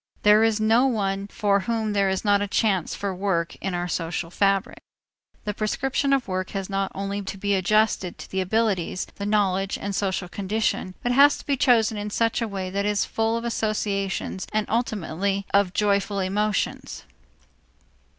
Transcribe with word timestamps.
There 0.23 0.43
is 0.43 0.59
no 0.59 0.87
one 0.87 1.27
for 1.27 1.59
whom 1.59 1.93
there 1.93 2.09
is 2.09 2.25
not 2.25 2.41
a 2.41 2.47
chance 2.47 2.95
for 2.95 3.13
work 3.13 3.55
in 3.57 3.75
our 3.75 3.87
social 3.87 4.31
fabric. 4.31 4.79
The 5.45 5.53
prescription 5.53 6.11
of 6.11 6.27
work 6.27 6.49
has 6.57 6.71
not 6.71 6.91
only 6.95 7.21
to 7.21 7.37
be 7.37 7.53
adjusted 7.53 8.17
to 8.17 8.27
the 8.31 8.41
abilities, 8.41 9.05
the 9.17 9.27
knowledge, 9.27 9.77
and 9.77 9.93
social 9.93 10.27
condition, 10.27 10.95
but 11.03 11.11
has 11.11 11.37
to 11.37 11.45
be 11.45 11.55
chosen 11.55 11.97
in 11.99 12.09
such 12.09 12.41
a 12.41 12.47
way 12.47 12.71
that 12.71 12.83
it 12.83 12.89
is 12.89 13.05
full 13.05 13.37
of 13.37 13.43
associations 13.45 14.47
and 14.51 14.67
ultimately 14.71 15.45
of 15.53 15.71
joyful 15.71 16.17
emotions. 16.17 17.03